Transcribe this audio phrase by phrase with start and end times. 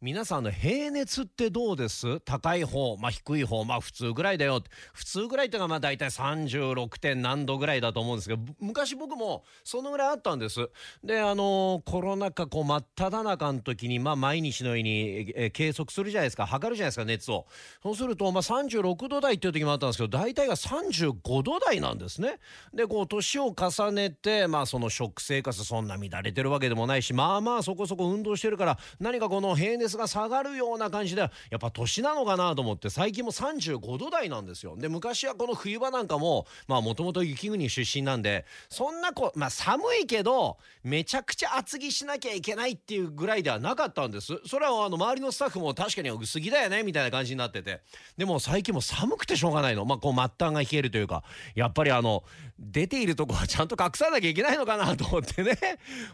[0.00, 2.20] 皆さんの平熱ってどうです？
[2.20, 4.62] 高い方、まあ、低い方、まあ、普通ぐらいだよ。
[4.92, 10.70] 普通ぐらいっていうのがまあ大体36点何度ぐらいだと思うんですけど昔僕もそのぐらいあったんです。
[11.02, 16.46] であのコロナ禍こう真っ只中の時に、まあ、毎日のように、計測するじゃないですか。
[16.46, 17.46] 測るじゃないですか熱を。
[17.82, 22.38] そうすると、まあ、36度台っていう時もあったんですけど大体が35度台なんですね。
[22.72, 34.76] でこう年を重ねて、まあ、その食生活そんな乱れてるわけでもないしまあまあそこそこ運動してるから何かこの平熱熱が下がるような感じでやっぱ年なのかなと思って最近も35度台なんですよ。
[34.76, 44.38] で昔はこの冬場なんかもまあもともと雪国出身なんでそんなこまあ寒いけどめちゃくちゃ厚着しなきゃいけないっていうぐらいではなかったんです。
[44.46, 47.80] それはあの周りのスタッフも確かに薄着だよねみたいな感じになってて。
[48.16, 49.84] でも最近も寒くてしょうがないの。
[49.84, 51.24] まあこう末端が冷えるというか。
[51.54, 52.24] やっぱりあの
[52.58, 55.58] 出ているとこはちゃんと隠さなきゃいけないのかなと思ってね。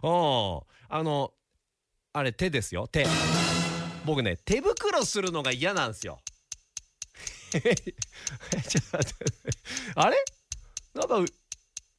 [0.02, 0.60] うん。
[0.88, 1.32] あの
[2.12, 2.86] あれ手ですよ。
[2.86, 3.06] 手。
[4.04, 6.20] 僕ね手袋するのが嫌なんですよ。
[7.54, 7.62] ちょっ
[8.90, 9.24] と待って。
[9.94, 10.24] あれ？
[10.94, 11.32] なんか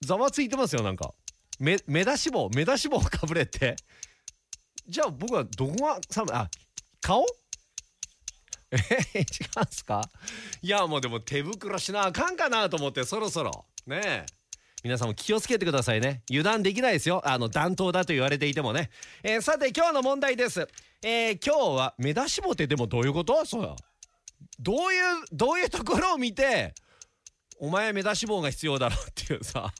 [0.02, 1.14] ざわついてますよなんか。
[1.59, 2.50] 目目出し帽？
[2.50, 3.75] 目出し帽かぶれて。
[4.88, 6.34] じゃあ僕はどこが寒い？
[6.34, 6.50] あ
[7.02, 7.25] 顔？
[8.72, 8.78] え
[9.19, 9.23] 違
[9.58, 10.02] うんすか？
[10.62, 13.66] いやもうでも手袋しなあかんかなと思ってそろそろ。
[13.88, 14.25] ねえ。
[14.86, 16.22] 皆さんも気をつけてくださいね。
[16.30, 17.19] 油断できないですよ。
[17.25, 18.91] あの暖冬だと言われていてもね、
[19.23, 20.67] えー、さて今日の問題です。
[21.02, 23.44] えー、今日は目出しぼてでもどういうこと？
[23.45, 23.75] そう
[24.59, 26.75] どういうどういうところを見て
[27.59, 29.73] お前目出し棒が必要だろうっていうさ。